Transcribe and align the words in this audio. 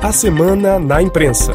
A 0.00 0.12
Semana 0.12 0.78
na 0.78 1.02
Imprensa. 1.02 1.54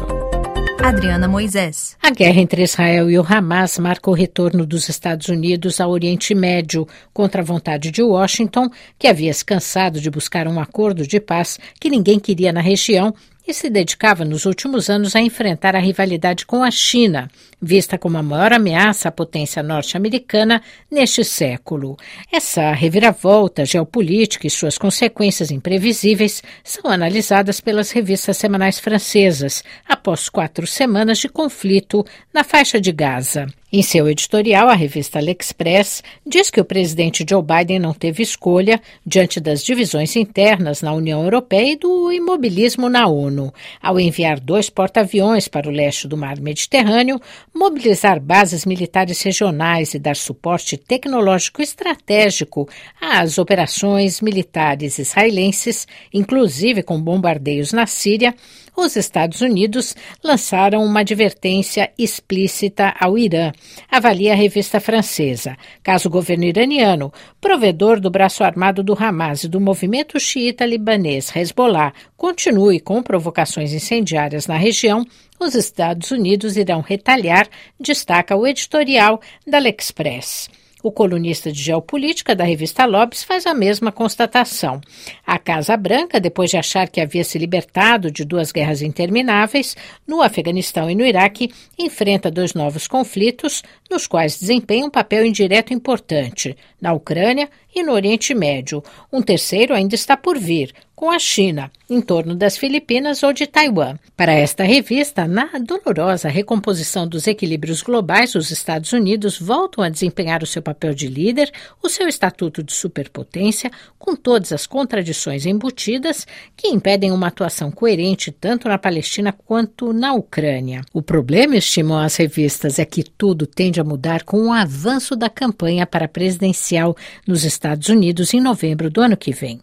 Adriana 0.78 1.26
Moisés. 1.26 1.96
A 2.02 2.10
guerra 2.10 2.42
entre 2.42 2.62
Israel 2.62 3.10
e 3.10 3.18
o 3.18 3.24
Hamas 3.26 3.78
marca 3.78 4.10
o 4.10 4.12
retorno 4.12 4.66
dos 4.66 4.86
Estados 4.90 5.28
Unidos 5.28 5.80
ao 5.80 5.90
Oriente 5.90 6.34
Médio, 6.34 6.86
contra 7.10 7.40
a 7.40 7.44
vontade 7.44 7.90
de 7.90 8.02
Washington, 8.02 8.68
que 8.98 9.08
havia 9.08 9.32
se 9.32 9.42
cansado 9.42 9.98
de 9.98 10.10
buscar 10.10 10.46
um 10.46 10.60
acordo 10.60 11.06
de 11.06 11.18
paz 11.18 11.58
que 11.80 11.88
ninguém 11.88 12.20
queria 12.20 12.52
na 12.52 12.60
região 12.60 13.14
e 13.46 13.52
se 13.52 13.68
dedicava 13.68 14.24
nos 14.24 14.46
últimos 14.46 14.88
anos 14.88 15.14
a 15.14 15.20
enfrentar 15.20 15.76
a 15.76 15.78
rivalidade 15.78 16.46
com 16.46 16.62
a 16.62 16.70
China, 16.70 17.30
vista 17.60 17.98
como 17.98 18.18
a 18.18 18.22
maior 18.22 18.52
ameaça 18.52 19.08
à 19.08 19.12
potência 19.12 19.62
norte-americana 19.62 20.62
neste 20.90 21.24
século. 21.24 21.96
Essa 22.32 22.72
reviravolta 22.72 23.64
geopolítica 23.64 24.46
e 24.46 24.50
suas 24.50 24.78
consequências 24.78 25.50
imprevisíveis 25.50 26.42
são 26.62 26.90
analisadas 26.90 27.60
pelas 27.60 27.90
revistas 27.90 28.36
semanais 28.36 28.78
francesas 28.78 29.62
após 29.88 30.28
quatro 30.28 30.66
semanas 30.66 31.18
de 31.18 31.28
conflito 31.28 32.04
na 32.32 32.44
faixa 32.44 32.80
de 32.80 32.92
Gaza. 32.92 33.46
Em 33.76 33.82
seu 33.82 34.08
editorial, 34.08 34.68
a 34.68 34.74
revista 34.74 35.18
L'Express 35.18 36.00
diz 36.24 36.48
que 36.48 36.60
o 36.60 36.64
presidente 36.64 37.26
Joe 37.28 37.42
Biden 37.42 37.80
não 37.80 37.92
teve 37.92 38.22
escolha 38.22 38.80
diante 39.04 39.40
das 39.40 39.64
divisões 39.64 40.14
internas 40.14 40.80
na 40.80 40.92
União 40.92 41.24
Europeia 41.24 41.72
e 41.72 41.76
do 41.76 42.12
imobilismo 42.12 42.88
na 42.88 43.08
ONU, 43.08 43.52
ao 43.82 43.98
enviar 43.98 44.38
dois 44.38 44.70
porta-aviões 44.70 45.48
para 45.48 45.68
o 45.68 45.72
leste 45.72 46.06
do 46.06 46.16
mar 46.16 46.38
Mediterrâneo, 46.38 47.20
mobilizar 47.52 48.20
bases 48.20 48.64
militares 48.64 49.20
regionais 49.20 49.92
e 49.92 49.98
dar 49.98 50.14
suporte 50.14 50.76
tecnológico 50.76 51.60
estratégico 51.60 52.68
às 53.00 53.38
operações 53.38 54.20
militares 54.20 55.00
israelenses, 55.00 55.84
inclusive 56.12 56.84
com 56.84 57.02
bombardeios 57.02 57.72
na 57.72 57.88
Síria, 57.88 58.36
os 58.76 58.96
Estados 58.96 59.40
Unidos 59.40 59.94
lançaram 60.22 60.84
uma 60.84 61.00
advertência 61.00 61.90
explícita 61.98 62.94
ao 62.98 63.16
Irã 63.16 63.52
avalia 63.90 64.32
a 64.32 64.36
revista 64.36 64.80
francesa. 64.80 65.56
Caso 65.82 66.08
o 66.08 66.10
governo 66.10 66.44
iraniano, 66.44 67.12
provedor 67.40 68.00
do 68.00 68.10
braço 68.10 68.42
armado 68.42 68.82
do 68.82 68.92
Hamas 68.92 69.44
e 69.44 69.48
do 69.48 69.60
movimento 69.60 70.18
xiita 70.18 70.66
libanês 70.66 71.34
Hezbollah, 71.34 71.92
continue 72.16 72.80
com 72.80 73.02
provocações 73.02 73.72
incendiárias 73.72 74.46
na 74.46 74.56
região, 74.56 75.06
os 75.38 75.54
Estados 75.54 76.10
Unidos 76.10 76.56
irão 76.56 76.80
retalhar, 76.80 77.48
destaca 77.78 78.36
o 78.36 78.46
editorial 78.46 79.20
da 79.46 79.58
L'Express. 79.58 80.48
O 80.84 80.92
colunista 80.92 81.50
de 81.50 81.62
geopolítica 81.62 82.36
da 82.36 82.44
revista 82.44 82.84
Lobes 82.84 83.24
faz 83.24 83.46
a 83.46 83.54
mesma 83.54 83.90
constatação. 83.90 84.82
A 85.26 85.38
Casa 85.38 85.78
Branca, 85.78 86.20
depois 86.20 86.50
de 86.50 86.58
achar 86.58 86.90
que 86.90 87.00
havia 87.00 87.24
se 87.24 87.38
libertado 87.38 88.10
de 88.10 88.22
duas 88.22 88.52
guerras 88.52 88.82
intermináveis, 88.82 89.74
no 90.06 90.20
Afeganistão 90.20 90.90
e 90.90 90.94
no 90.94 91.02
Iraque, 91.02 91.50
enfrenta 91.78 92.30
dois 92.30 92.52
novos 92.52 92.86
conflitos, 92.86 93.62
nos 93.90 94.06
quais 94.06 94.38
desempenha 94.38 94.84
um 94.84 94.90
papel 94.90 95.24
indireto 95.24 95.72
importante, 95.72 96.54
na 96.78 96.92
Ucrânia 96.92 97.48
e 97.74 97.82
no 97.82 97.92
Oriente 97.92 98.34
Médio. 98.34 98.84
Um 99.10 99.22
terceiro 99.22 99.72
ainda 99.72 99.94
está 99.94 100.18
por 100.18 100.38
vir, 100.38 100.74
com 101.04 101.10
a 101.10 101.18
China, 101.18 101.70
em 101.90 102.00
torno 102.00 102.34
das 102.34 102.56
Filipinas 102.56 103.22
ou 103.22 103.30
de 103.30 103.46
Taiwan. 103.46 103.98
Para 104.16 104.32
esta 104.32 104.64
revista, 104.64 105.28
na 105.28 105.50
dolorosa 105.60 106.30
recomposição 106.30 107.06
dos 107.06 107.26
equilíbrios 107.26 107.82
globais, 107.82 108.34
os 108.34 108.50
Estados 108.50 108.90
Unidos 108.94 109.38
voltam 109.38 109.84
a 109.84 109.90
desempenhar 109.90 110.42
o 110.42 110.46
seu 110.46 110.62
papel 110.62 110.94
de 110.94 111.06
líder, 111.06 111.52
o 111.82 111.90
seu 111.90 112.08
estatuto 112.08 112.62
de 112.62 112.72
superpotência, 112.72 113.70
com 113.98 114.16
todas 114.16 114.50
as 114.50 114.66
contradições 114.66 115.44
embutidas 115.44 116.26
que 116.56 116.68
impedem 116.68 117.12
uma 117.12 117.26
atuação 117.26 117.70
coerente 117.70 118.32
tanto 118.32 118.66
na 118.66 118.78
Palestina 118.78 119.30
quanto 119.30 119.92
na 119.92 120.14
Ucrânia. 120.14 120.86
O 120.90 121.02
problema, 121.02 121.54
estimam 121.54 121.98
as 121.98 122.16
revistas, 122.16 122.78
é 122.78 122.84
que 122.86 123.04
tudo 123.04 123.46
tende 123.46 123.78
a 123.78 123.84
mudar 123.84 124.22
com 124.22 124.46
o 124.46 124.52
avanço 124.54 125.14
da 125.14 125.28
campanha 125.28 125.84
para 125.84 126.08
presidencial 126.08 126.96
nos 127.26 127.44
Estados 127.44 127.90
Unidos 127.90 128.32
em 128.32 128.40
novembro 128.40 128.88
do 128.88 129.02
ano 129.02 129.18
que 129.18 129.32
vem. 129.32 129.60